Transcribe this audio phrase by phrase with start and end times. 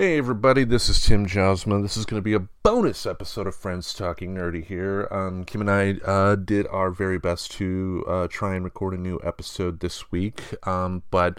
[0.00, 1.82] Hey everybody, this is Tim Josma.
[1.82, 5.06] This is going to be a bonus episode of Friends Talking Nerdy here.
[5.10, 8.96] Um, Kim and I uh, did our very best to uh, try and record a
[8.96, 11.38] new episode this week, um, but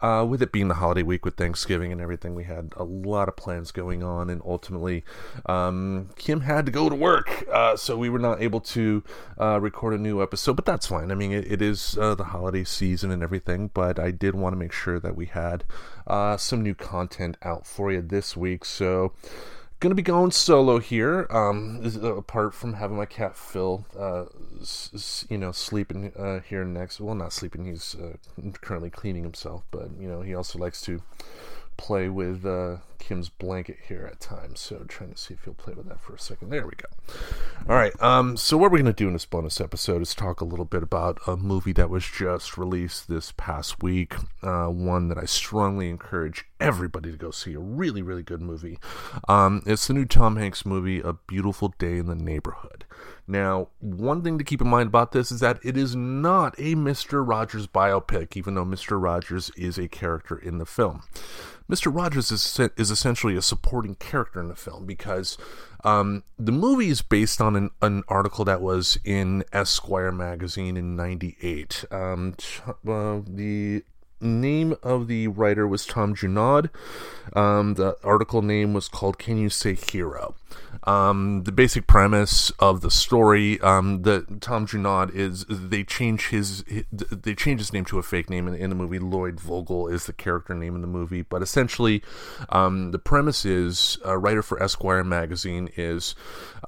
[0.00, 3.28] uh, with it being the holiday week with Thanksgiving and everything, we had a lot
[3.28, 5.04] of plans going on, and ultimately,
[5.46, 9.02] um, Kim had to go to work, uh, so we were not able to
[9.40, 10.54] uh, record a new episode.
[10.56, 11.10] But that's fine.
[11.10, 14.52] I mean, it, it is uh, the holiday season and everything, but I did want
[14.52, 15.64] to make sure that we had
[16.06, 18.64] uh, some new content out for you this week.
[18.64, 19.12] So
[19.80, 21.26] gonna be going solo here.
[21.30, 24.26] Um, apart from having my cat Phil, uh,
[25.28, 27.00] you know, sleeping uh, here next.
[27.00, 27.66] Well, not sleeping.
[27.66, 28.16] He's uh,
[28.60, 31.02] currently cleaning himself, but you know, he also likes to
[31.76, 32.76] play with uh,
[33.06, 34.58] Kim's blanket here at times.
[34.58, 36.50] So trying to see if he'll play with that for a second.
[36.50, 36.88] There we go.
[37.68, 37.92] All right.
[38.02, 40.64] Um, so what we're going to do in this bonus episode is talk a little
[40.64, 44.14] bit about a movie that was just released this past week.
[44.42, 47.54] Uh, one that I strongly encourage everybody to go see.
[47.54, 48.80] A really, really good movie.
[49.28, 52.86] Um, it's the new Tom Hanks movie, A Beautiful Day in the Neighborhood.
[53.28, 56.74] Now, one thing to keep in mind about this is that it is not a
[56.74, 57.26] Mr.
[57.26, 59.00] Rogers biopic, even though Mr.
[59.00, 61.02] Rogers is a character in the film.
[61.68, 61.92] Mr.
[61.92, 65.36] Rogers is, is essentially a supporting character in the film because
[65.84, 70.96] um, the movie is based on an, an, article that was in Esquire magazine in
[70.96, 71.84] '98.
[71.90, 72.34] Um,
[72.66, 73.84] uh, the
[74.20, 76.70] name of the writer was Tom Junod.
[77.34, 80.34] Um, the article name was called "Can You Say Hero?"
[80.84, 86.62] Um, the basic premise of the story, um, the Tom Junod is they change his,
[86.92, 89.00] they change his name to a fake name in, in, the movie.
[89.00, 92.02] Lloyd Vogel is the character name in the movie, but essentially,
[92.50, 96.14] um, the premise is a writer for Esquire magazine is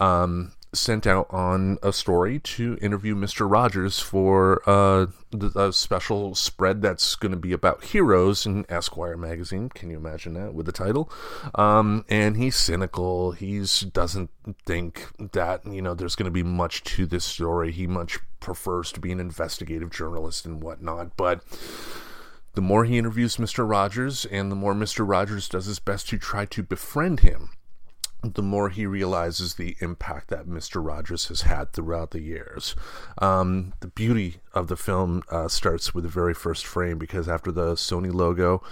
[0.01, 3.51] um, sent out on a story to interview Mr.
[3.51, 5.07] Rogers for uh,
[5.55, 9.69] a special spread that's going to be about heroes in Esquire magazine.
[9.71, 11.11] Can you imagine that with the title?
[11.55, 13.33] Um, and he's cynical.
[13.33, 14.31] He's doesn't
[14.67, 17.73] think that you know there's going to be much to this story.
[17.73, 21.43] He much prefers to be an investigative journalist and whatnot, but.
[22.55, 23.69] The more he interviews Mr.
[23.69, 25.09] Rogers, and the more Mr.
[25.09, 27.51] Rogers does his best to try to befriend him,
[28.23, 30.85] the more he realizes the impact that Mr.
[30.85, 32.75] Rogers has had throughout the years.
[33.19, 37.53] Um, the beauty of the film uh, starts with the very first frame because after
[37.53, 38.63] the Sony logo,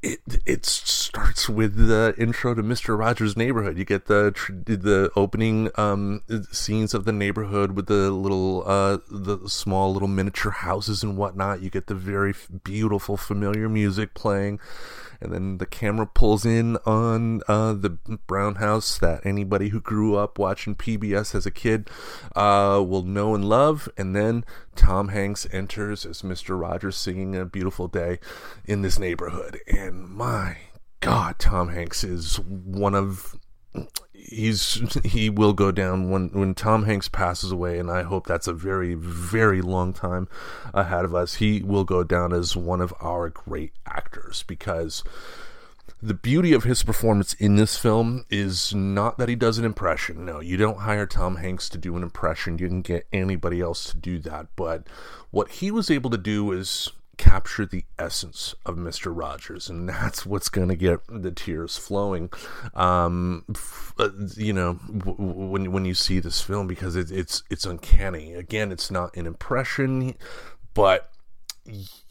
[0.00, 2.96] it it starts with the intro to Mr.
[2.96, 3.76] Rogers' neighborhood.
[3.76, 4.32] You get the
[4.64, 6.22] the opening um,
[6.52, 11.62] scenes of the neighborhood with the little uh, the small little miniature houses and whatnot.
[11.62, 14.60] You get the very beautiful familiar music playing
[15.20, 17.90] and then the camera pulls in on uh, the
[18.26, 21.90] brown house that anybody who grew up watching PBS as a kid
[22.36, 23.88] uh, will know and love.
[23.96, 24.44] And then
[24.76, 26.58] Tom Hanks enters as Mr.
[26.60, 28.18] Rogers singing A Beautiful Day
[28.64, 29.58] in this neighborhood.
[29.66, 30.58] And my
[31.00, 33.36] God, Tom Hanks is one of
[34.18, 34.74] he's
[35.04, 38.52] he will go down when when Tom Hanks passes away, and I hope that's a
[38.52, 40.28] very very long time
[40.74, 41.36] ahead of us.
[41.36, 45.02] He will go down as one of our great actors because
[46.00, 50.24] the beauty of his performance in this film is not that he does an impression.
[50.24, 52.58] No, you don't hire Tom Hanks to do an impression.
[52.58, 54.46] You can get anybody else to do that.
[54.54, 54.86] But
[55.30, 59.12] what he was able to do is capture the essence of Mr.
[59.14, 62.30] Rogers, and that's what's going to get the tears flowing.
[62.74, 63.44] Um,
[63.98, 68.32] uh, you know, when when you see this film, because it, it's it's uncanny.
[68.34, 70.14] Again, it's not an impression,
[70.72, 71.10] but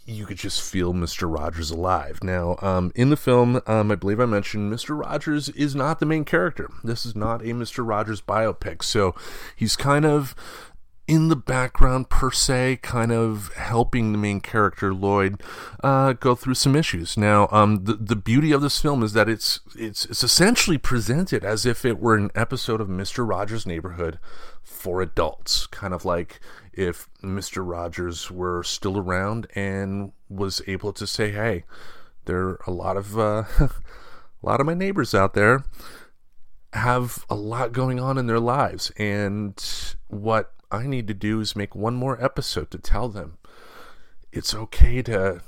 [0.05, 1.31] you could just feel Mr.
[1.33, 2.23] Rogers alive.
[2.23, 4.97] Now, um, in the film, um, I believe I mentioned Mr.
[4.97, 6.69] Rogers is not the main character.
[6.83, 7.85] This is not a Mr.
[7.85, 9.15] Rogers biopic, so
[9.55, 10.35] he's kind of
[11.07, 15.41] in the background per se, kind of helping the main character Lloyd
[15.81, 17.15] uh, go through some issues.
[17.17, 21.45] Now, um, the the beauty of this film is that it's it's it's essentially presented
[21.45, 24.19] as if it were an episode of Mister Rogers' Neighborhood
[24.61, 26.41] for adults, kind of like
[26.73, 31.63] if Mister Rogers were still around and was able to say, "Hey,
[32.25, 33.69] there are a lot of uh, a
[34.41, 35.63] lot of my neighbors out there."
[36.73, 41.55] have a lot going on in their lives and what I need to do is
[41.55, 43.37] make one more episode to tell them
[44.31, 45.41] it's okay to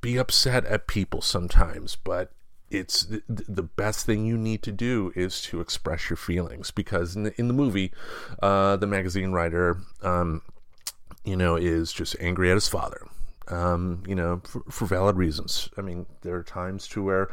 [0.00, 2.32] be upset at people sometimes, but
[2.70, 7.14] it's the, the best thing you need to do is to express your feelings because
[7.14, 7.92] in the, in the movie,
[8.42, 10.42] uh, the magazine writer, um,
[11.24, 13.06] you know, is just angry at his father.
[13.48, 15.68] Um, you know, for, for valid reasons.
[15.78, 17.30] I mean, there are times to where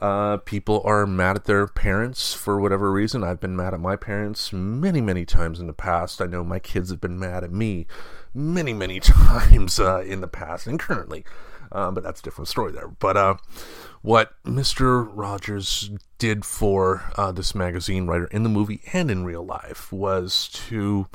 [0.00, 3.22] uh, people are mad at their parents for whatever reason.
[3.22, 6.20] I've been mad at my parents many, many times in the past.
[6.20, 7.86] I know my kids have been mad at me
[8.34, 11.24] many, many times uh, in the past and currently.
[11.72, 12.88] Uh, but that's a different story there.
[12.88, 13.36] But uh,
[14.02, 15.08] what Mr.
[15.10, 20.48] Rogers did for uh, this magazine writer in the movie and in real life was
[20.68, 21.08] to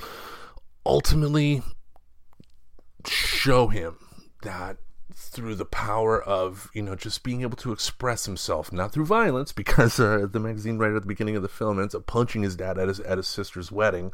[0.86, 1.62] ultimately
[3.06, 3.98] show him
[4.44, 4.78] that
[5.13, 9.51] through the power of you know just being able to express himself, not through violence,
[9.51, 12.56] because uh, the magazine writer at the beginning of the film ends up punching his
[12.56, 14.11] dad at his at his sister's wedding.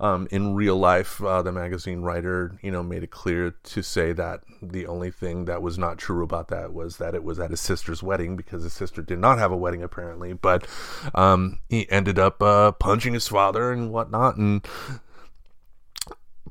[0.00, 4.12] Um, in real life, uh, the magazine writer you know made it clear to say
[4.12, 7.50] that the only thing that was not true about that was that it was at
[7.50, 10.66] his sister's wedding because his sister did not have a wedding apparently, but
[11.14, 14.66] um, he ended up uh, punching his father and whatnot, and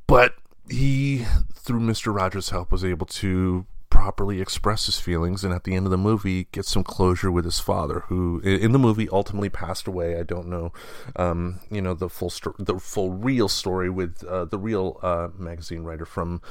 [0.05, 0.35] but
[0.69, 2.15] he through Mr.
[2.15, 3.65] Rogers' help was able to
[3.97, 7.45] properly express his feelings and at the end of the movie get some closure with
[7.45, 10.19] his father who in the movie ultimately passed away.
[10.19, 10.71] I don't know
[11.15, 15.29] um, you know the full sto- the full real story with uh, the real uh,
[15.35, 16.43] magazine writer from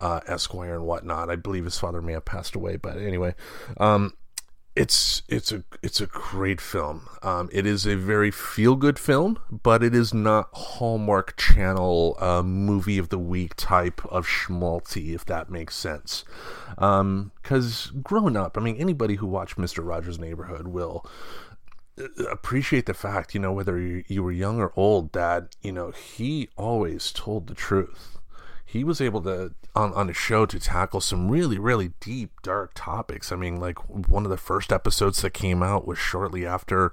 [0.00, 1.28] uh, esquire and whatnot.
[1.28, 3.34] I believe his father may have passed away but anyway
[3.76, 4.14] um,
[4.76, 7.08] it's it's a it's a great film.
[7.22, 12.42] Um, it is a very feel good film, but it is not Hallmark Channel uh,
[12.42, 16.24] movie of the week type of schmaltzy, if that makes sense.
[16.70, 21.06] Because um, growing up, I mean, anybody who watched Mister Rogers' Neighborhood will
[21.96, 25.70] uh, appreciate the fact, you know, whether you, you were young or old, that you
[25.70, 28.18] know he always told the truth
[28.64, 32.72] he was able to on on the show to tackle some really really deep dark
[32.74, 33.32] topics.
[33.32, 36.92] I mean, like one of the first episodes that came out was shortly after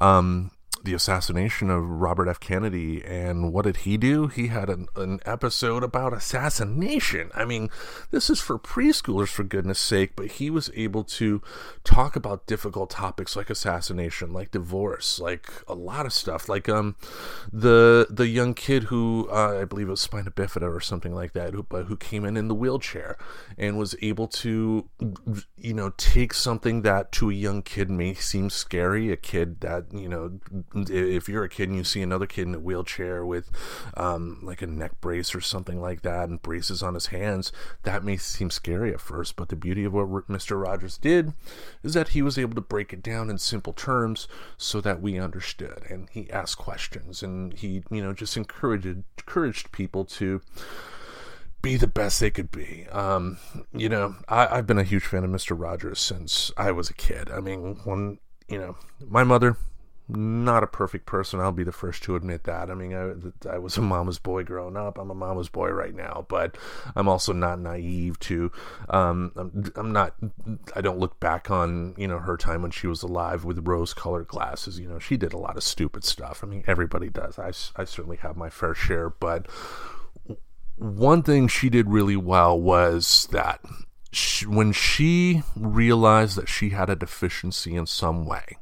[0.00, 0.50] um,
[0.84, 2.40] the assassination of Robert F.
[2.40, 3.02] Kennedy.
[3.04, 4.26] And what did he do?
[4.26, 7.30] He had an, an episode about assassination.
[7.34, 7.70] I mean,
[8.10, 11.42] this is for preschoolers, for goodness sake, but he was able to
[11.84, 16.48] talk about difficult topics like assassination, like divorce, like a lot of stuff.
[16.48, 16.96] Like um,
[17.52, 21.32] the the young kid who uh, I believe it was spina bifida or something like
[21.32, 23.16] that, who, who came in in the wheelchair
[23.56, 24.88] and was able to,
[25.56, 29.92] you know, take something that to a young kid may seem scary, a kid that
[29.92, 30.40] you know
[30.74, 33.50] if you're a kid and you see another kid in a wheelchair with
[33.96, 37.52] um, like a neck brace or something like that and braces on his hands,
[37.82, 39.36] that may seem scary at first.
[39.36, 40.60] But the beauty of what Mr.
[40.62, 41.32] Rogers did
[41.82, 45.18] is that he was able to break it down in simple terms so that we
[45.18, 45.84] understood.
[45.88, 50.40] And he asked questions and he, you know, just encouraged encouraged people to
[51.62, 52.86] be the best they could be.
[52.90, 53.38] Um,
[53.72, 55.58] you know, I, have been a huge fan of Mr.
[55.58, 57.30] Rogers since I was a kid.
[57.30, 59.56] I mean, when, you know, my mother,
[60.16, 61.40] not a perfect person.
[61.40, 62.70] I'll be the first to admit that.
[62.70, 64.98] I mean, I, I, was a mama's boy growing up.
[64.98, 66.56] I'm a mama's boy right now, but
[66.94, 68.50] I'm also not naive to.
[68.88, 70.14] Um, I'm, I'm, not.
[70.74, 74.28] I don't look back on you know her time when she was alive with rose-colored
[74.28, 74.78] glasses.
[74.78, 76.42] You know, she did a lot of stupid stuff.
[76.42, 77.38] I mean, everybody does.
[77.38, 79.46] I, I certainly have my fair share, but
[80.76, 83.60] one thing she did really well was that
[84.46, 88.58] when she realized that she had a deficiency in some way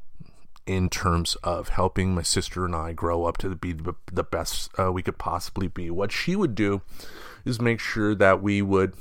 [0.67, 4.93] in terms of helping my sister and I grow up to be the best uh,
[4.93, 5.91] we could possibly be.
[5.91, 6.83] What she would do
[7.45, 8.95] is make sure that we would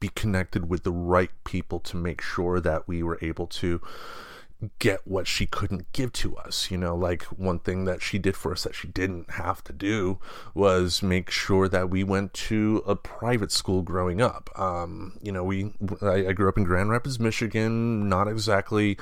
[0.00, 3.80] be connected with the right people to make sure that we were able to
[4.78, 6.70] get what she couldn't give to us.
[6.70, 9.72] You know, like one thing that she did for us that she didn't have to
[9.72, 10.18] do
[10.54, 14.50] was make sure that we went to a private school growing up.
[14.58, 18.98] Um, you know, we I, I, grew up in Grand Rapids, Michigan, not exactly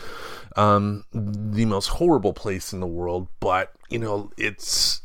[0.57, 5.03] um, the most horrible place in the world, but you know, it's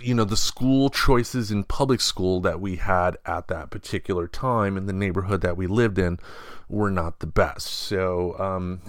[0.00, 4.76] you know the school choices in public school that we had at that particular time
[4.76, 6.18] in the neighborhood that we lived in
[6.68, 7.66] were not the best.
[7.66, 8.80] So um,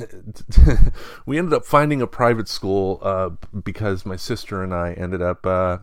[1.26, 3.30] we ended up finding a private school uh,
[3.64, 5.78] because my sister and I ended up uh,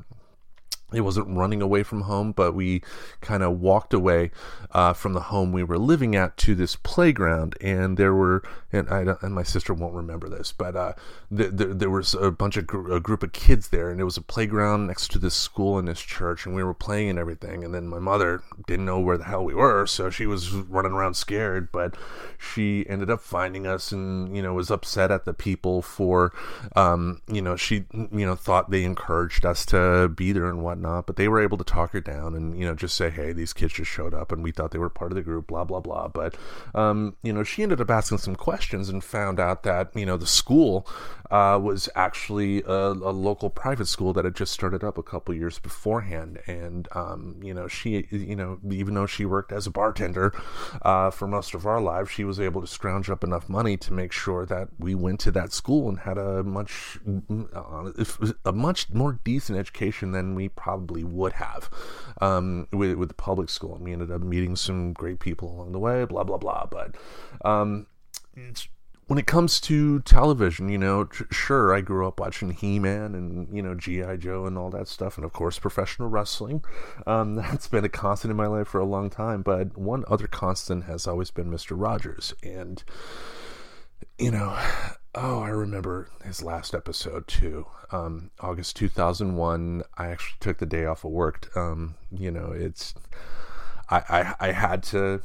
[0.92, 2.82] it wasn't running away from home, but we
[3.20, 4.30] kind of walked away
[4.70, 8.42] uh, from the home we were living at to this playground, and there were,
[8.76, 10.92] and I and my sister won't remember this, but uh,
[11.36, 14.04] th- th- there was a bunch of gr- a group of kids there, and it
[14.04, 17.18] was a playground next to this school and this church, and we were playing and
[17.18, 20.50] everything, and then my mother didn't know where the hell we were, so she was
[20.52, 21.96] running around scared, but
[22.38, 26.32] she ended up finding us, and you know was upset at the people for,
[26.74, 31.06] um, you know, she you know thought they encouraged us to be there and whatnot,
[31.06, 33.52] but they were able to talk her down and, you know, just say, hey, these
[33.52, 35.80] kids just showed up and we thought they were part of the group, blah, blah,
[35.80, 36.08] blah.
[36.08, 36.36] But,
[36.74, 40.16] um, you know, she ended up asking some questions and found out that, you know,
[40.16, 40.86] the school
[41.30, 45.34] uh, was actually a, a, local private school that had just started up a couple
[45.34, 46.38] years beforehand.
[46.46, 50.32] And, um, you know, she, you know, even though she worked as a bartender
[50.82, 53.92] uh, for most of our lives, she was able to scrounge up enough money to
[53.92, 56.98] make sure that we went to that school and had a much,
[58.44, 61.68] a much more decent education than we probably would have
[62.20, 63.74] um, with, with the public school.
[63.74, 66.66] And we ended up meeting some great people along the way, blah, blah, blah.
[66.66, 66.94] But,
[67.44, 67.86] um,
[69.06, 73.54] when it comes to television, you know, sure, I grew up watching He Man and,
[73.54, 74.16] you know, G.I.
[74.16, 76.64] Joe and all that stuff, and of course, professional wrestling.
[77.06, 80.26] Um, that's been a constant in my life for a long time, but one other
[80.26, 81.80] constant has always been Mr.
[81.80, 82.34] Rogers.
[82.42, 82.82] And,
[84.18, 84.58] you know,
[85.14, 87.66] oh, I remember his last episode too.
[87.92, 91.56] Um, August 2001, I actually took the day off of work.
[91.56, 92.92] Um, you know, it's,
[93.88, 95.22] I, I, I had to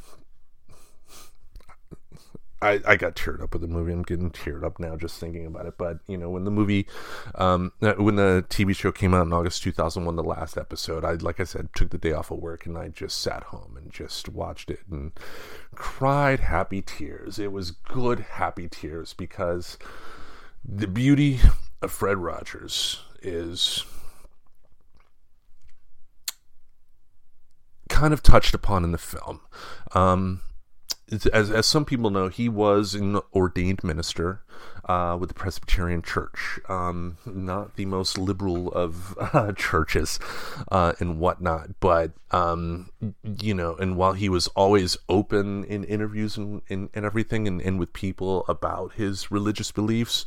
[2.62, 3.92] I, I got teared up with the movie.
[3.92, 5.74] I'm getting teared up now just thinking about it.
[5.76, 6.86] But you know, when the movie,
[7.34, 11.14] um, uh, when the TV show came out in August 2001, the last episode, I
[11.14, 13.92] like I said, took the day off of work and I just sat home and
[13.92, 15.10] just watched it and
[15.74, 17.38] cried happy tears.
[17.38, 19.76] It was good happy tears because
[20.64, 21.40] the beauty
[21.82, 23.84] of Fred Rogers is
[27.88, 29.40] kind of touched upon in the film.
[29.94, 30.42] Um,
[31.12, 34.42] as, as some people know, he was an ordained minister
[34.86, 40.18] uh, with the Presbyterian Church, um, not the most liberal of uh, churches
[40.70, 41.70] uh, and whatnot.
[41.80, 42.90] But um,
[43.22, 47.60] you know, and while he was always open in interviews and, and, and everything, and,
[47.60, 50.24] and with people about his religious beliefs,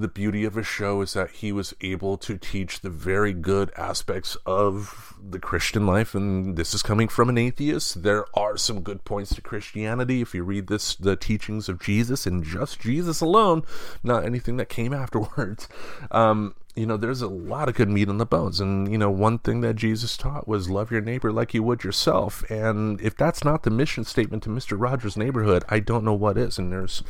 [0.00, 3.72] the beauty of his show is that he was able to teach the very good
[3.76, 8.02] aspects of the Christian life, and this is coming from an atheist.
[8.02, 12.26] There are some good points to Christianity if you read this, the teachings of Jesus
[12.26, 13.62] and just Jesus alone,
[14.02, 15.68] not anything that came afterwards.
[16.10, 18.60] Um, you know, there's a lot of good meat on the bones.
[18.60, 21.82] And, you know, one thing that Jesus taught was love your neighbor like you would
[21.82, 22.48] yourself.
[22.48, 24.80] And if that's not the mission statement to Mr.
[24.80, 26.56] Rogers' neighborhood, I don't know what is.
[26.56, 27.02] And there's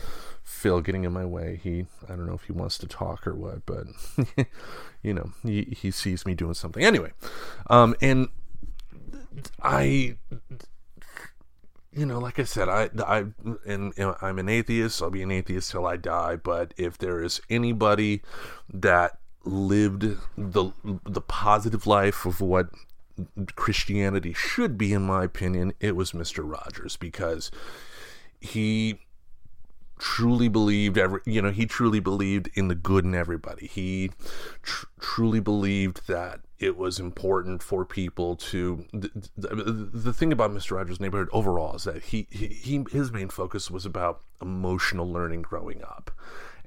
[0.42, 1.60] Phil getting in my way.
[1.62, 3.86] He, I don't know if he wants to talk or what, but
[5.02, 7.12] you know, he, he sees me doing something anyway.
[7.68, 8.28] Um, and
[9.62, 10.16] I,
[11.92, 13.26] you know, like I said, I, I,
[13.66, 15.02] and, and I'm an atheist.
[15.02, 16.36] I'll be an atheist till I die.
[16.36, 18.22] But if there is anybody
[18.72, 19.18] that
[19.48, 20.72] lived the
[21.04, 22.70] the positive life of what
[23.56, 27.50] Christianity should be, in my opinion, it was Mister Rogers because
[28.40, 29.00] he
[29.98, 33.66] truly believed every you know he truly believed in the good in everybody.
[33.66, 34.12] He
[34.62, 39.48] tr- truly believed that it was important for people to the, the,
[39.92, 43.86] the, thing about mr rogers neighborhood overall is that he, he his main focus was
[43.86, 46.10] about emotional learning growing up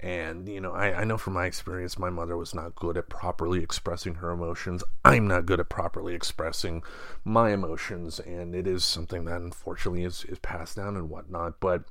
[0.01, 3.09] and you know I, I know from my experience my mother was not good at
[3.09, 4.83] properly expressing her emotions.
[5.05, 6.83] I'm not good at properly expressing
[7.23, 8.19] my emotions.
[8.19, 11.59] And it is something that unfortunately is, is passed down and whatnot.
[11.59, 11.83] But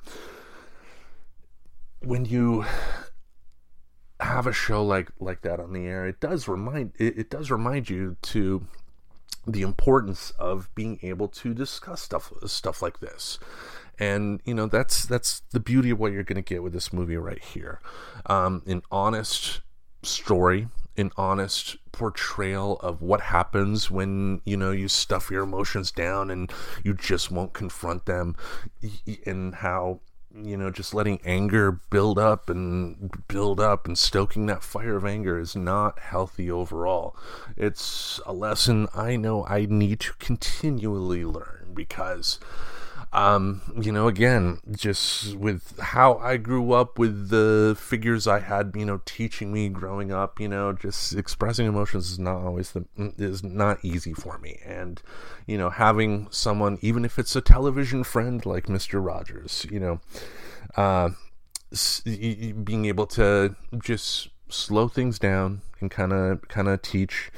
[2.01, 2.65] when you
[4.19, 7.51] have a show like like that on the air, it does remind it, it does
[7.51, 8.67] remind you to
[9.47, 13.39] the importance of being able to discuss stuff stuff like this
[13.99, 16.93] and you know that's that's the beauty of what you're going to get with this
[16.93, 17.81] movie right here.
[18.27, 19.61] Um, an honest
[20.03, 26.31] story an honest portrayal of what happens when you know you stuff your emotions down
[26.31, 26.53] and
[26.85, 28.37] you just won't confront them
[29.27, 30.01] and how
[30.35, 35.05] you know just letting anger build up and build up and stoking that fire of
[35.05, 37.17] anger is not healthy overall.
[37.57, 42.39] It's a lesson i know i need to continually learn because
[43.13, 48.73] um, you know, again, just with how I grew up with the figures I had,
[48.77, 52.85] you know, teaching me growing up, you know, just expressing emotions is not always the
[53.19, 54.61] is not easy for me.
[54.65, 55.03] And,
[55.47, 59.05] you know, having someone, even if it's a television friend like Mr.
[59.05, 60.01] Rogers, you know,
[60.77, 61.11] uh,
[62.65, 67.33] being able to just slow things down and kind of kind of teach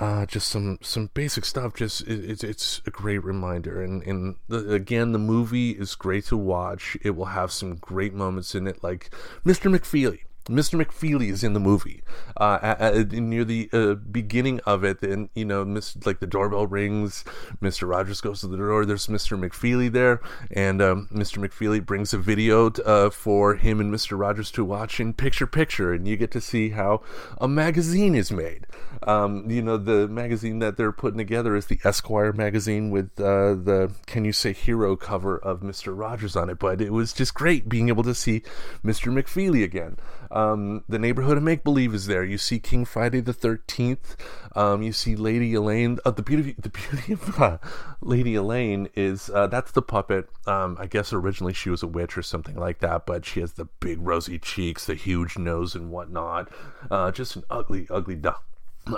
[0.00, 1.74] uh, just some some basic stuff.
[1.74, 6.24] Just it, it's it's a great reminder, and and the, again, the movie is great
[6.26, 6.96] to watch.
[7.02, 9.10] It will have some great moments in it, like
[9.44, 9.74] Mr.
[9.74, 10.20] McFeely.
[10.46, 10.82] Mr.
[10.82, 12.02] McFeely is in the movie
[12.36, 16.26] uh, at, at, near the uh, beginning of it, and you know, miss, like the
[16.26, 17.24] doorbell rings.
[17.62, 17.88] Mr.
[17.88, 18.84] Rogers goes to the door.
[18.84, 19.38] There's Mr.
[19.38, 20.20] McFeely there,
[20.50, 21.38] and um, Mr.
[21.38, 24.18] McFeely brings a video t- uh, for him and Mr.
[24.18, 27.02] Rogers to watch in picture picture, and you get to see how
[27.38, 28.66] a magazine is made.
[29.02, 33.54] Um, you know, the magazine that they're putting together is the Esquire magazine with uh,
[33.54, 35.96] the Can You Say Hero cover of Mr.
[35.96, 36.58] Rogers on it.
[36.58, 38.42] But it was just great being able to see
[38.84, 39.12] Mr.
[39.12, 39.96] McFeely again.
[40.34, 42.24] Um, the neighborhood of make believe is there.
[42.24, 44.16] You see King Friday the Thirteenth.
[44.56, 45.98] Um, you see Lady Elaine.
[46.04, 47.58] Uh, the beauty, the beauty of uh,
[48.00, 50.28] Lady Elaine is uh, that's the puppet.
[50.46, 53.52] Um, I guess originally she was a witch or something like that, but she has
[53.52, 56.50] the big rosy cheeks, the huge nose, and whatnot.
[56.90, 58.42] Uh, just an ugly, ugly doll.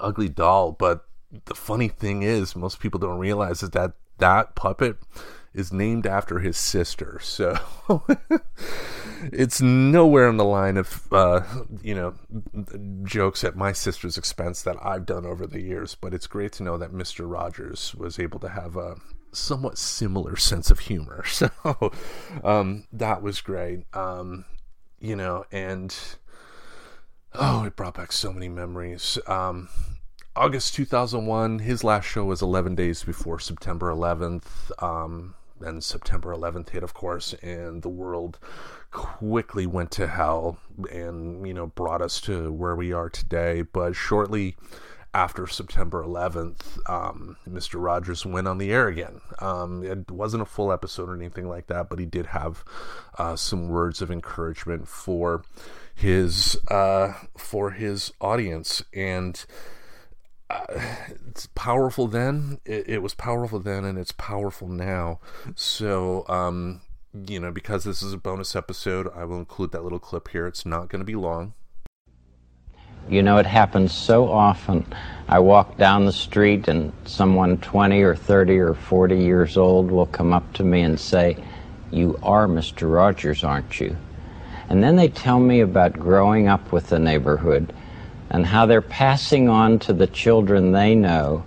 [0.00, 0.72] Ugly doll.
[0.72, 1.04] But
[1.46, 4.96] the funny thing is, most people don't realize is that that puppet
[5.54, 7.18] is named after his sister.
[7.22, 7.58] So
[9.32, 11.40] it's nowhere in the line of, uh,
[11.82, 12.14] you know,
[13.04, 15.94] jokes at my sister's expense that I've done over the years.
[15.94, 17.30] But it's great to know that Mr.
[17.30, 18.96] Rogers was able to have a
[19.32, 21.24] somewhat similar sense of humor.
[21.32, 21.50] So
[22.44, 23.84] um, that was great.
[23.94, 24.44] Um,
[25.00, 25.96] you know, and
[27.34, 29.18] oh, it brought back so many memories.
[29.26, 29.68] Um,
[30.36, 34.70] August 2001, his last show was 11 days before September 11th.
[34.82, 38.38] Um, and September 11th hit, of course, and the world
[38.90, 40.58] quickly went to hell
[40.92, 43.62] and, you know, brought us to where we are today.
[43.62, 44.56] But shortly
[45.14, 47.82] after September 11th, um, Mr.
[47.82, 49.22] Rogers went on the air again.
[49.40, 52.62] Um, it wasn't a full episode or anything like that, but he did have
[53.16, 55.42] uh, some words of encouragement for
[55.94, 59.46] his uh, for his audience and
[61.28, 62.60] it's powerful then.
[62.64, 65.20] It, it, was powerful then, and it's powerful now.
[65.54, 66.82] So, um,
[67.26, 70.46] you know, because this is a bonus episode, I will include that little clip here.
[70.46, 71.54] It's not going to be long.
[73.08, 74.84] You know, it happens so often.
[75.28, 80.06] I walk down the street, and someone 20 or 30 or 40 years old will
[80.06, 81.36] come up to me and say,
[81.92, 82.92] You are Mr.
[82.92, 83.96] Rogers, aren't you?
[84.68, 87.72] And then they tell me about growing up with the neighborhood
[88.30, 91.44] and how they're passing on to the children they know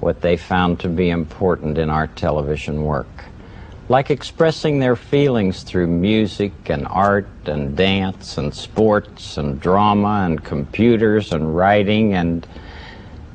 [0.00, 3.24] what they found to be important in our television work.
[3.88, 10.42] Like expressing their feelings through music and art and dance and sports and drama and
[10.42, 12.46] computers and writing and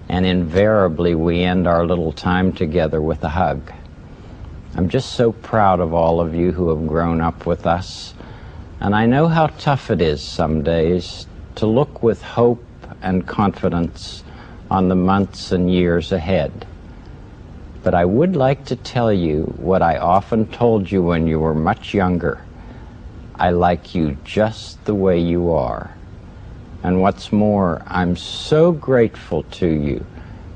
[0.09, 3.71] and invariably we end our little time together with a hug.
[4.75, 8.13] I'm just so proud of all of you who have grown up with us.
[8.79, 12.63] And I know how tough it is some days to look with hope
[13.01, 14.23] and confidence
[14.69, 16.65] on the months and years ahead.
[17.83, 21.53] But I would like to tell you what I often told you when you were
[21.53, 22.43] much younger.
[23.35, 25.95] I like you just the way you are.
[26.83, 30.05] And what's more, I'm so grateful to you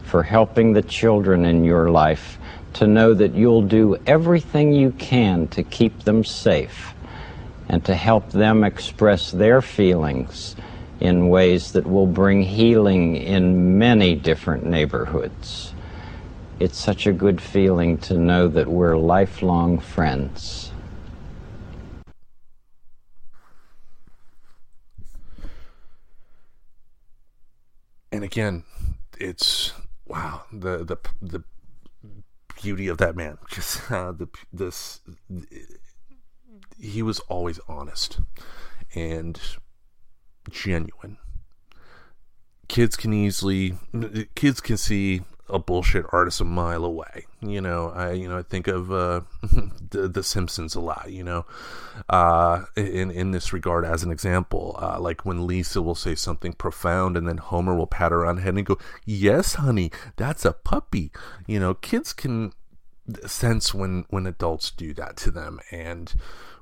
[0.03, 2.37] for helping the children in your life
[2.73, 6.93] to know that you'll do everything you can to keep them safe
[7.69, 10.55] and to help them express their feelings
[11.01, 15.73] in ways that will bring healing in many different neighborhoods.
[16.59, 20.71] It's such a good feeling to know that we're lifelong friends.
[28.11, 28.63] And again,
[29.17, 29.73] it's
[30.05, 31.43] wow the the the
[32.61, 33.39] beauty of that man.
[33.49, 34.99] Just uh, the this
[36.79, 38.19] he was always honest,
[38.93, 39.39] and
[40.51, 41.17] genuine.
[42.67, 43.75] Kids can easily,
[44.35, 47.25] kids can see a bullshit artist a mile away.
[47.41, 49.21] You know, I you know I think of uh,
[49.89, 51.11] the, the Simpsons a lot.
[51.11, 51.45] You know,
[52.09, 56.53] uh, in in this regard as an example, uh, like when Lisa will say something
[56.53, 60.53] profound, and then Homer will pat her on head and go, "Yes, honey, that's a
[60.53, 61.11] puppy."
[61.47, 62.53] You know, kids can
[63.25, 66.13] sense when when adults do that to them, and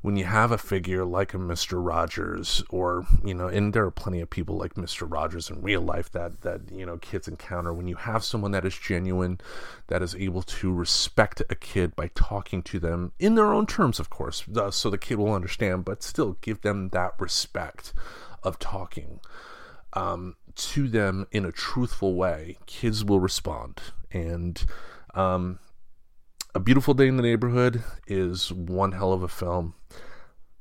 [0.01, 1.85] when you have a figure like a Mr.
[1.85, 5.11] Rogers, or you know, and there are plenty of people like Mr.
[5.11, 7.73] Rogers in real life that that you know kids encounter.
[7.73, 9.39] When you have someone that is genuine,
[9.87, 13.99] that is able to respect a kid by talking to them in their own terms,
[13.99, 17.93] of course, uh, so the kid will understand, but still give them that respect
[18.43, 19.19] of talking
[19.93, 22.57] um, to them in a truthful way.
[22.65, 24.65] Kids will respond, and
[25.13, 25.59] um,
[26.55, 29.75] a Beautiful Day in the Neighborhood is one hell of a film.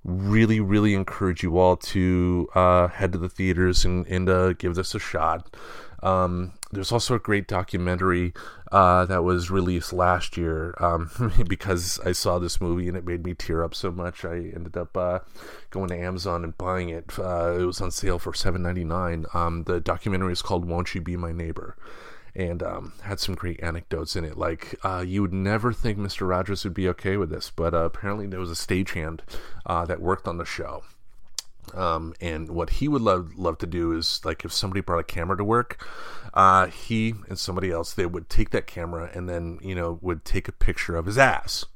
[0.04, 4.74] Really, really encourage you all to uh, head to the theaters and, and uh, give
[4.74, 5.54] this a shot.
[6.02, 8.32] Um, there's also a great documentary
[8.70, 11.10] uh, that was released last year um,
[11.48, 14.24] because I saw this movie and it made me tear up so much.
[14.24, 15.20] I ended up uh,
[15.70, 17.18] going to Amazon and buying it.
[17.18, 19.34] Uh, it was on sale for $7.99.
[19.34, 21.76] Um, the documentary is called "Won't You Be My Neighbor."
[22.38, 24.38] And um, had some great anecdotes in it.
[24.38, 26.26] Like uh, you would never think Mr.
[26.26, 29.20] Rogers would be okay with this, but uh, apparently there was a stagehand
[29.66, 30.84] uh, that worked on the show.
[31.74, 35.04] Um, and what he would love love to do is like if somebody brought a
[35.04, 35.84] camera to work,
[36.32, 40.24] uh, he and somebody else they would take that camera and then you know would
[40.24, 41.66] take a picture of his ass.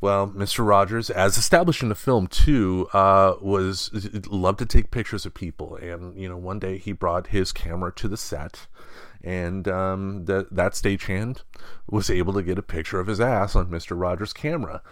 [0.00, 0.66] Well, Mr.
[0.66, 3.90] Rogers, as established in the film too, uh, was
[4.28, 7.92] loved to take pictures of people, and you know one day he brought his camera
[7.92, 8.66] to the set
[9.24, 11.42] and um, that that stagehand
[11.88, 14.82] was able to get a picture of his ass on Mister Rogers' camera.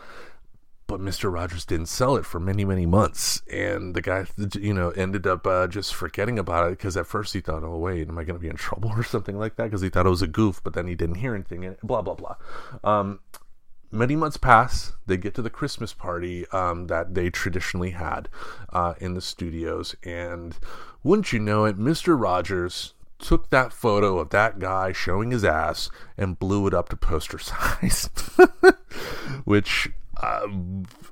[0.89, 1.33] But Mr.
[1.33, 5.47] Rogers didn't sell it for many, many months, and the guy, you know, ended up
[5.47, 8.39] uh, just forgetting about it because at first he thought, "Oh wait, am I going
[8.39, 10.61] to be in trouble or something like that?" Because he thought it was a goof,
[10.65, 12.37] but then he didn't hear anything, and blah blah blah.
[12.83, 13.21] Um,
[13.91, 14.93] many months pass.
[15.07, 18.29] They get to the Christmas party um, that they traditionally had
[18.73, 20.59] uh, in the studios, and
[21.03, 22.21] wouldn't you know it, Mr.
[22.21, 26.97] Rogers took that photo of that guy showing his ass and blew it up to
[26.97, 28.11] poster size,
[29.45, 30.47] which uh,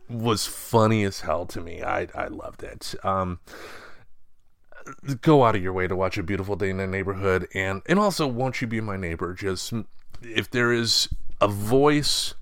[0.08, 1.82] was funny as hell to me.
[1.82, 2.94] I I loved it.
[3.02, 3.38] Um,
[5.20, 7.98] go out of your way to watch a beautiful day in the neighborhood, and and
[7.98, 9.32] also won't you be my neighbor?
[9.32, 9.72] Just
[10.22, 11.08] if there is
[11.40, 12.34] a voice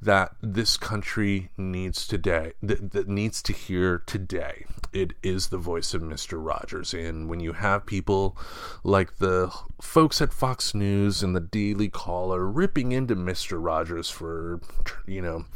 [0.00, 5.94] that this country needs today that, that needs to hear today it is the voice
[5.94, 6.44] of Mr.
[6.44, 8.36] Rogers and when you have people
[8.84, 13.62] like the folks at Fox News and the Daily Caller ripping into Mr.
[13.62, 14.60] Rogers for
[15.06, 15.46] you know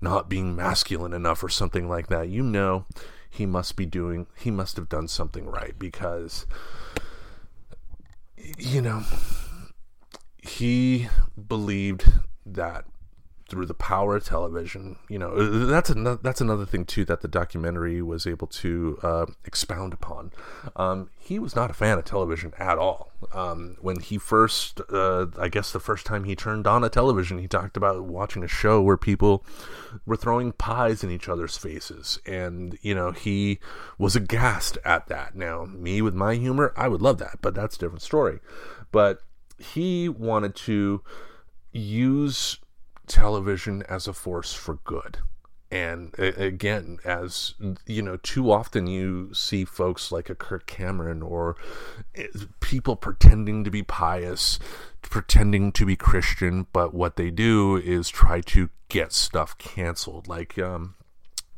[0.00, 2.84] not being masculine enough or something like that you know
[3.30, 6.46] he must be doing he must have done something right because
[8.58, 9.02] you know
[10.46, 11.08] he
[11.48, 12.12] believed
[12.44, 12.84] that
[13.48, 14.96] through the power of television.
[15.08, 19.26] You know, that's another that's another thing too that the documentary was able to uh,
[19.44, 20.32] expound upon.
[20.74, 23.12] Um, he was not a fan of television at all.
[23.32, 27.38] Um, when he first, uh, I guess, the first time he turned on a television,
[27.38, 29.44] he talked about watching a show where people
[30.04, 33.60] were throwing pies in each other's faces, and you know, he
[33.98, 35.34] was aghast at that.
[35.36, 38.40] Now, me with my humor, I would love that, but that's a different story.
[38.90, 39.20] But
[39.58, 41.02] he wanted to
[41.72, 42.58] use
[43.06, 45.18] television as a force for good.
[45.70, 47.54] And again, as
[47.86, 51.56] you know, too often you see folks like a Kirk Cameron or
[52.14, 52.28] eh,
[52.60, 54.60] people pretending to be pious,
[55.02, 60.28] pretending to be Christian, but what they do is try to get stuff canceled.
[60.28, 60.94] Like um,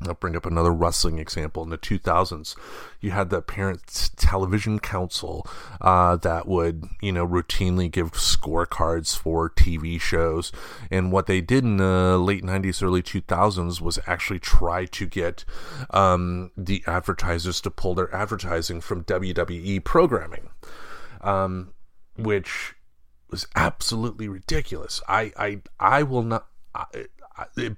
[0.07, 1.61] I'll bring up another wrestling example.
[1.63, 2.55] In the 2000s,
[3.01, 5.45] you had the Parents Television Council
[5.81, 10.51] uh, that would, you know, routinely give scorecards for TV shows.
[10.89, 15.43] And what they did in the late 90s, early 2000s was actually try to get
[15.89, 20.49] um, the advertisers to pull their advertising from WWE programming,
[21.21, 21.73] um,
[22.17, 22.75] which
[23.29, 25.01] was absolutely ridiculous.
[25.09, 26.47] I, I, I will not.
[26.73, 26.85] I,
[27.57, 27.77] it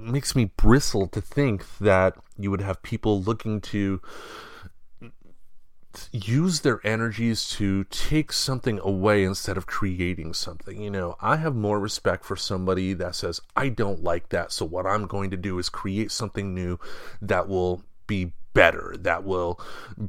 [0.00, 4.00] makes me bristle to think that you would have people looking to
[6.12, 10.80] use their energies to take something away instead of creating something.
[10.80, 14.64] You know, I have more respect for somebody that says, I don't like that, so
[14.64, 16.78] what I'm going to do is create something new
[17.20, 19.60] that will be better, that will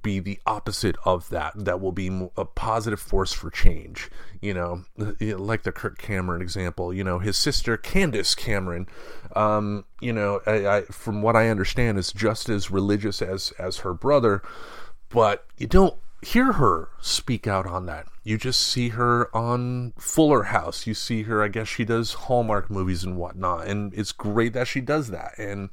[0.01, 4.09] be the opposite of that, that will be a positive force for change.
[4.41, 8.87] You know, like the Kirk Cameron example, you know, his sister Candace Cameron,
[9.35, 13.77] um, you know, I, I, from what I understand, is just as religious as, as
[13.77, 14.41] her brother,
[15.09, 18.07] but you don't hear her speak out on that.
[18.23, 20.85] You just see her on Fuller House.
[20.85, 23.67] You see her, I guess she does Hallmark movies and whatnot.
[23.67, 25.37] And it's great that she does that.
[25.37, 25.69] And,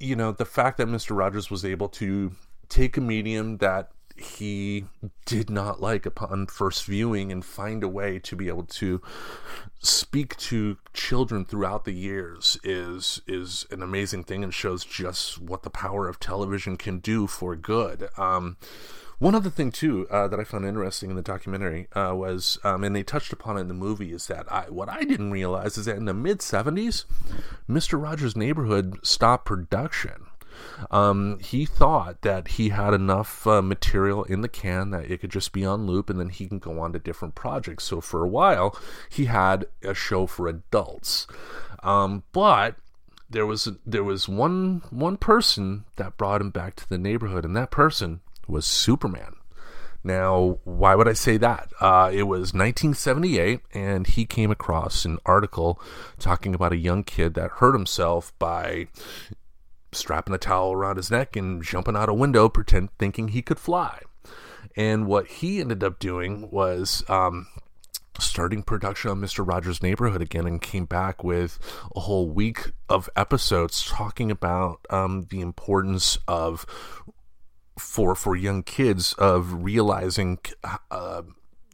[0.00, 1.16] you know, the fact that Mr.
[1.16, 2.32] Rogers was able to
[2.68, 4.84] take a medium that he
[5.24, 9.00] did not like upon first viewing and find a way to be able to
[9.80, 15.62] speak to children throughout the years is is an amazing thing and shows just what
[15.62, 18.08] the power of television can do for good.
[18.18, 18.58] Um,
[19.20, 22.82] one other thing too uh, that I found interesting in the documentary uh, was, um,
[22.82, 25.76] and they touched upon it in the movie, is that I, what I didn't realize
[25.76, 27.04] is that in the mid '70s,
[27.68, 30.26] Mister Rogers' Neighborhood stopped production.
[30.90, 35.30] Um, he thought that he had enough uh, material in the can that it could
[35.30, 37.84] just be on loop and then he can go on to different projects.
[37.84, 38.78] So for a while,
[39.08, 41.26] he had a show for adults.
[41.82, 42.76] Um, but
[43.28, 47.56] there was there was one one person that brought him back to the neighborhood, and
[47.56, 49.36] that person was Superman.
[50.02, 51.72] Now, why would I say that?
[51.78, 55.80] Uh, it was 1978, and he came across an article
[56.18, 58.88] talking about a young kid that hurt himself by
[59.92, 63.58] strapping a towel around his neck and jumping out a window, pretend thinking he could
[63.58, 64.00] fly.
[64.76, 67.48] And what he ended up doing was um,
[68.18, 69.46] starting production on Mr.
[69.46, 71.58] Rogers' Neighborhood again and came back with
[71.94, 76.64] a whole week of episodes talking about um, the importance of
[77.80, 80.38] for for young kids of realizing
[80.90, 81.22] uh,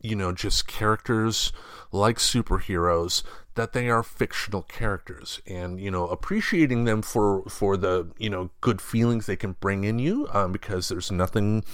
[0.01, 1.53] you know just characters
[1.93, 3.23] like superheroes
[3.55, 5.41] that they are fictional characters.
[5.47, 9.85] And you know appreciating them for for the you know good feelings they can bring
[9.85, 11.65] in you um, because there's nothing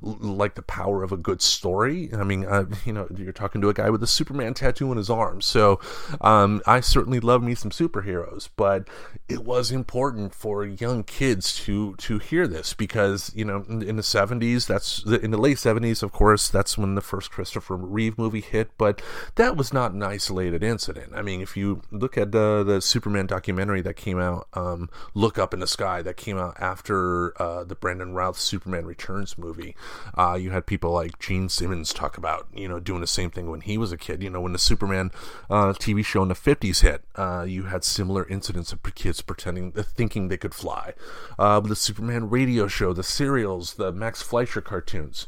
[0.00, 2.10] like the power of a good story.
[2.14, 4.96] I mean uh, you know you're talking to a guy with a superman tattoo on
[4.96, 5.40] his arm.
[5.40, 5.80] So
[6.20, 8.88] um, i certainly love me some superheroes but
[9.28, 13.96] it was important for young kids to to hear this because you know in, in
[13.96, 18.18] the 70s that's in the late 70s of course that's when the first christopher reeve
[18.18, 19.02] movie hit but
[19.36, 23.26] that was not an isolated incident I mean, if you look at the the Superman
[23.26, 27.64] documentary that came out, um, "Look Up in the Sky," that came out after uh,
[27.64, 29.76] the Brandon Routh Superman Returns movie,
[30.16, 33.50] uh, you had people like Gene Simmons talk about you know doing the same thing
[33.50, 34.22] when he was a kid.
[34.22, 35.10] You know, when the Superman
[35.50, 39.72] uh, TV show in the '50s hit, uh, you had similar incidents of kids pretending,
[39.76, 40.94] uh, thinking they could fly.
[41.38, 45.26] Uh, the Superman radio show, the serials, the Max Fleischer cartoons.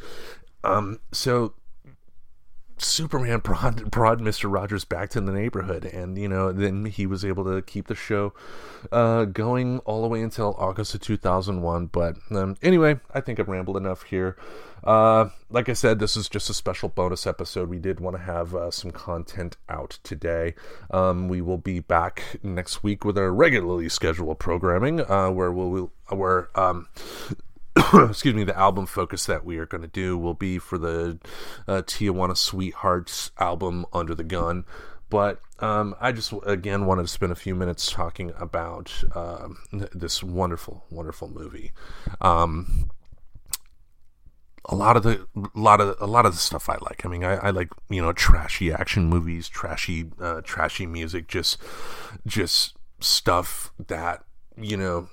[0.64, 1.54] Um, so
[2.78, 4.52] Superman brought, brought Mr.
[4.52, 7.94] Rogers back to the neighborhood, and you know, then he was able to keep the
[7.94, 8.34] show
[8.92, 11.86] uh, going all the way until August of 2001.
[11.86, 14.36] But um, anyway, I think I've rambled enough here.
[14.84, 17.68] Uh, like I said, this is just a special bonus episode.
[17.68, 20.54] We did want to have uh, some content out today.
[20.90, 25.90] Um, we will be back next week with our regularly scheduled programming, uh, where we'll,
[26.10, 26.88] where um,
[28.08, 31.18] excuse me, the album focus that we are going to do will be for the
[31.68, 34.64] uh, Tijuana Sweethearts album Under the Gun.
[35.08, 40.22] But um, I just again wanted to spend a few minutes talking about uh, this
[40.22, 41.72] wonderful, wonderful movie.
[42.20, 42.90] Um,
[44.64, 47.06] a lot of the a lot of a lot of the stuff I like.
[47.06, 51.58] I mean, I, I like you know trashy action movies, trashy uh, trashy music, just
[52.26, 54.24] just stuff that
[54.56, 55.08] you know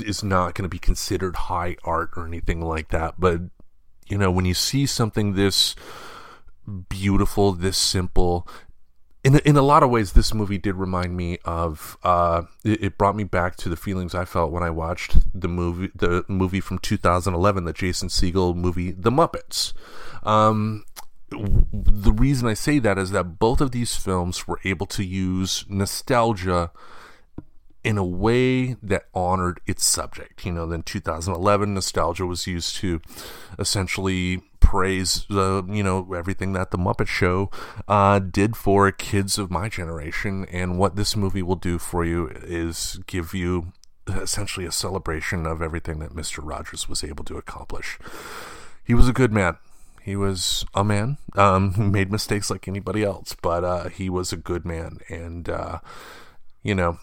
[0.00, 3.14] is not going to be considered high art or anything like that.
[3.18, 3.42] But,
[4.08, 5.74] you know, when you see something this
[6.88, 8.46] beautiful, this simple,
[9.22, 11.98] in in a lot of ways, this movie did remind me of.
[12.02, 15.48] Uh, it, it, brought me back to the feelings I felt when I watched the
[15.48, 19.74] movie, the movie from 2011, the Jason Segel movie, The Muppets.
[20.22, 20.84] Um,
[21.30, 25.64] the reason I say that is that both of these films were able to use
[25.68, 26.72] nostalgia
[27.82, 30.44] in a way that honored its subject.
[30.44, 33.00] You know, then 2011 nostalgia was used to
[33.58, 37.50] essentially praise the you know everything that the Muppet Show
[37.88, 42.28] uh, did for kids of my generation, and what this movie will do for you
[42.42, 43.72] is give you
[44.06, 47.98] essentially a celebration of everything that Mister Rogers was able to accomplish.
[48.84, 49.56] He was a good man.
[50.02, 54.32] He was a man um, who made mistakes like anybody else, but uh, he was
[54.32, 55.80] a good man, and uh,
[56.62, 56.98] you know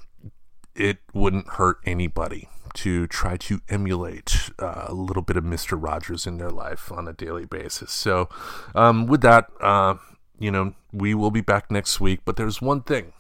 [0.78, 5.82] it wouldn't hurt anybody to try to emulate uh, a little bit of Mr.
[5.82, 7.92] Rogers in their life on a daily basis.
[7.92, 8.30] So,
[8.76, 9.96] um, with that, uh,
[10.38, 12.20] you know, we will be back next week.
[12.24, 13.14] But there's one thing,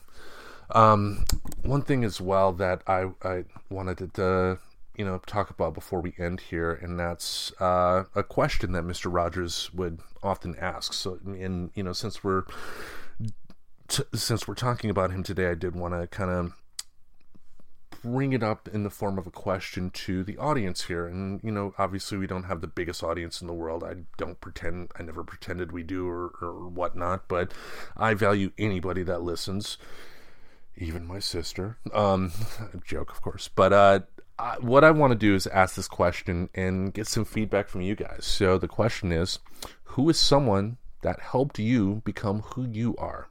[0.71, 1.25] um,
[1.63, 4.59] one thing as well that I, I wanted to,
[4.95, 9.11] you know, talk about before we end here, and that's uh, a question that Mr.
[9.11, 10.93] Rogers would often ask.
[10.93, 12.43] So, and you know, since we're
[13.87, 16.53] t- since we're talking about him today, I did want to kind of
[18.11, 21.07] bring it up in the form of a question to the audience here.
[21.07, 23.83] And, you know, obviously we don't have the biggest audience in the world.
[23.83, 27.53] I don't pretend, I never pretended we do or, or whatnot, but
[27.95, 29.77] I value anybody that listens,
[30.77, 31.77] even my sister.
[31.93, 32.31] Um,
[32.85, 33.49] joke, of course.
[33.53, 33.99] But, uh,
[34.39, 37.81] I, what I want to do is ask this question and get some feedback from
[37.81, 38.23] you guys.
[38.23, 39.39] So the question is
[39.85, 43.29] Who is someone that helped you become who you are?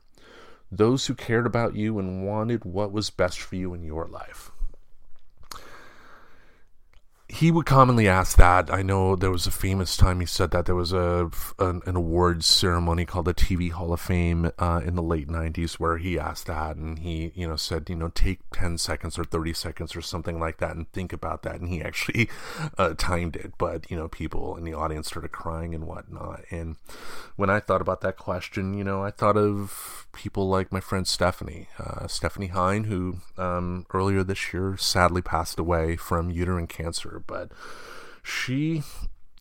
[0.71, 4.51] those who cared about you and wanted what was best for you in your life.
[7.37, 8.72] He would commonly ask that.
[8.72, 11.94] I know there was a famous time he said that there was a an, an
[11.94, 16.18] awards ceremony called the TV Hall of Fame uh, in the late '90s where he
[16.18, 19.94] asked that, and he you know said you know take 10 seconds or 30 seconds
[19.94, 22.31] or something like that and think about that, and he actually
[22.79, 23.53] uh, timed it.
[23.59, 26.40] But you know people in the audience started crying and whatnot.
[26.51, 26.77] And
[27.37, 31.07] when I thought about that question, you know I thought of people like my friend
[31.07, 37.22] Stephanie, uh, Stephanie Hine, who um, earlier this year sadly passed away from uterine cancer.
[37.27, 37.53] But
[38.23, 38.83] she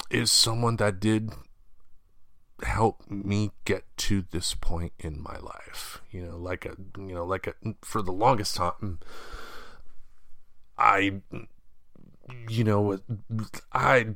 [0.09, 1.31] is someone that did
[2.63, 6.01] help me get to this point in my life.
[6.11, 8.99] You know, like a, you know, like a, for the longest time,
[10.77, 11.21] I
[12.49, 12.99] you know,
[13.71, 14.15] I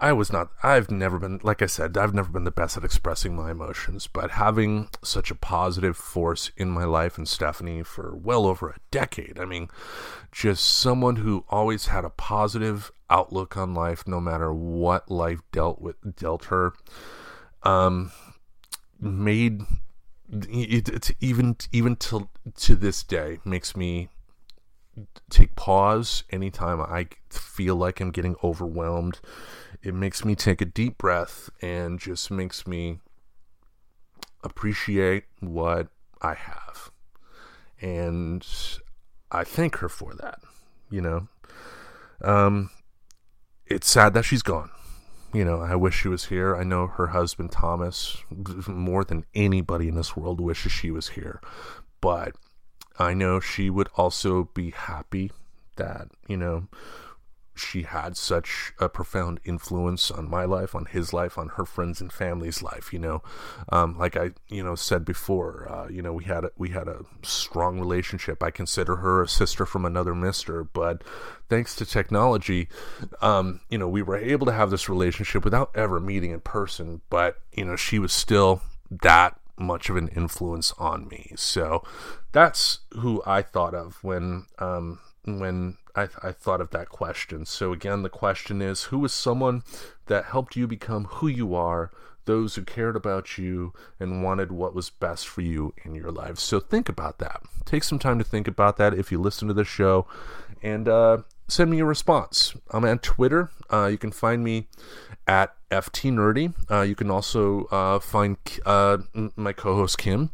[0.00, 0.50] I was not.
[0.62, 4.06] I've never been, like I said, I've never been the best at expressing my emotions.
[4.06, 8.78] But having such a positive force in my life and Stephanie for well over a
[8.90, 9.68] decade, I mean,
[10.30, 15.80] just someone who always had a positive outlook on life, no matter what life dealt
[15.80, 16.74] with dealt her,
[17.64, 18.12] um,
[19.00, 19.62] made
[20.30, 24.08] it, it's even even to to this day makes me
[25.30, 29.20] take pause anytime I feel like I'm getting overwhelmed.
[29.82, 32.98] It makes me take a deep breath and just makes me
[34.42, 35.88] appreciate what
[36.20, 36.90] I have.
[37.80, 38.46] And
[39.30, 40.40] I thank her for that,
[40.90, 41.28] you know.
[42.22, 42.70] Um,
[43.66, 44.70] it's sad that she's gone.
[45.32, 46.56] You know, I wish she was here.
[46.56, 48.16] I know her husband Thomas,
[48.66, 51.40] more than anybody in this world, wishes she was here.
[52.00, 52.34] But
[52.98, 55.30] I know she would also be happy
[55.76, 56.68] that, you know,
[57.58, 62.00] she had such a profound influence on my life, on his life, on her friends
[62.00, 62.92] and family's life.
[62.92, 63.22] You know,
[63.70, 66.88] um, like I, you know, said before, uh, you know, we had a, we had
[66.88, 68.42] a strong relationship.
[68.42, 71.02] I consider her a sister from another mister, but
[71.48, 72.68] thanks to technology,
[73.20, 77.00] um, you know, we were able to have this relationship without ever meeting in person.
[77.10, 81.32] But you know, she was still that much of an influence on me.
[81.36, 81.82] So
[82.32, 87.44] that's who I thought of when um, when I, I thought of that question.
[87.44, 89.62] So again, the question is, who is someone
[90.06, 91.90] that helped you become who you are?
[92.24, 96.38] Those who cared about you and wanted what was best for you in your life.
[96.38, 97.40] So think about that.
[97.64, 100.06] Take some time to think about that if you listen to the show,
[100.62, 101.18] and uh,
[101.48, 102.54] send me a response.
[102.70, 103.50] I'm on Twitter.
[103.70, 104.68] Uh, you can find me
[105.26, 106.54] at FT Nerdy.
[106.70, 108.98] Uh, you can also uh, find uh,
[109.36, 110.30] my co host Kim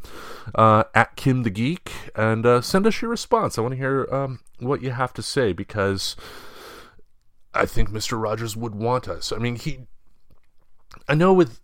[0.53, 3.57] uh, at Kim the Geek and uh, send us your response.
[3.57, 6.15] I want to hear um, what you have to say because
[7.53, 8.21] I think Mr.
[8.21, 9.31] Rogers would want us.
[9.31, 9.87] I mean, he
[11.07, 11.59] I know with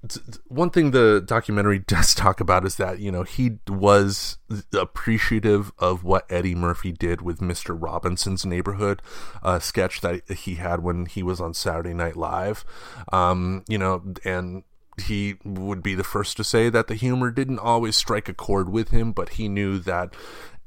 [0.47, 4.37] one thing the documentary does talk about is that you know he was
[4.73, 7.75] appreciative of what Eddie Murphy did with Mr.
[7.79, 9.01] Robinson's Neighborhood,
[9.43, 12.63] a sketch that he had when he was on Saturday Night Live.
[13.11, 14.63] Um, you know, and
[15.01, 18.69] he would be the first to say that the humor didn't always strike a chord
[18.69, 20.13] with him, but he knew that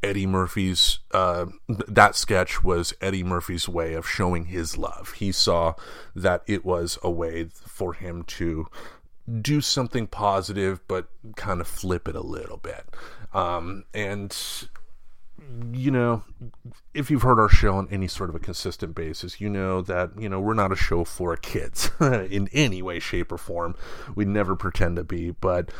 [0.05, 5.15] Eddie Murphy's uh, that sketch was Eddie Murphy's way of showing his love.
[5.17, 5.75] He saw
[6.15, 8.67] that it was a way for him to
[9.41, 12.85] do something positive, but kind of flip it a little bit.
[13.33, 14.37] Um, and
[15.73, 16.23] you know,
[16.93, 20.11] if you've heard our show on any sort of a consistent basis, you know that,
[20.19, 23.75] you know, we're not a show for kids in any way, shape, or form.
[24.15, 25.71] We never pretend to be, but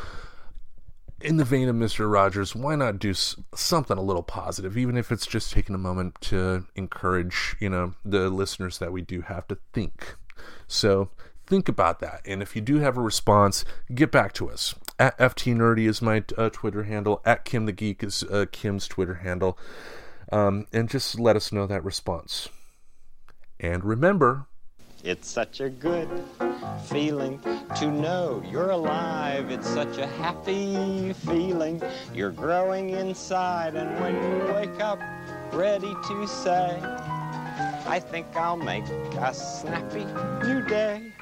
[1.21, 2.11] in the vein of Mr.
[2.11, 6.19] Rogers, why not do something a little positive, even if it's just taking a moment
[6.21, 10.15] to encourage, you know, the listeners that we do have to think.
[10.67, 11.09] So
[11.47, 12.21] think about that.
[12.25, 14.75] And if you do have a response, get back to us.
[14.99, 17.21] At FT Nerdy is my uh, Twitter handle.
[17.25, 19.57] At Kim the Geek is uh, Kim's Twitter handle.
[20.31, 22.49] Um, and just let us know that response.
[23.59, 24.47] And remember,
[25.05, 26.09] it's such a good
[26.85, 27.39] feeling
[27.75, 29.51] to know you're alive.
[29.51, 31.79] It's such a happy feeling.
[32.11, 34.99] You're growing inside, and when you wake up,
[35.53, 36.79] ready to say,
[37.87, 40.05] I think I'll make a snappy
[40.43, 41.13] new day.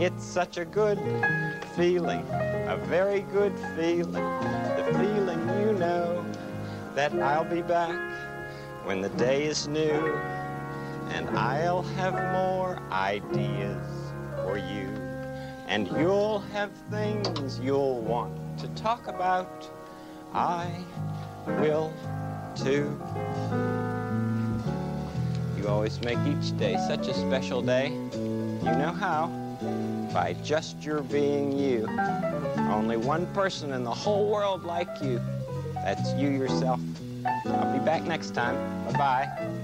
[0.00, 0.98] It's such a good
[1.76, 4.24] feeling, a very good feeling.
[4.76, 6.24] The feeling you know
[6.94, 7.98] that I'll be back
[8.84, 10.18] when the day is new,
[11.12, 13.86] and I'll have more ideas
[14.36, 14.88] for you,
[15.68, 19.68] and you'll have things you'll want to talk about.
[20.32, 20.70] I
[21.46, 21.92] will
[22.54, 22.98] too.
[25.58, 27.90] You always make each day such a special day.
[27.90, 29.26] You know how?
[30.14, 31.86] By just your being you.
[32.70, 35.20] Only one person in the whole world like you.
[35.74, 36.80] That's you yourself.
[37.46, 38.56] I'll be back next time.
[38.86, 39.58] Bye bye.